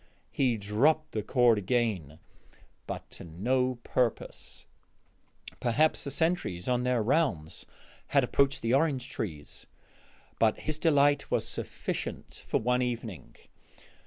[0.31, 2.17] He dropped the cord again,
[2.87, 4.65] but to no purpose;
[5.59, 7.67] perhaps the sentries on their rounds
[8.07, 9.67] had approached the orange trees.
[10.39, 13.35] But his delight was sufficient for one evening.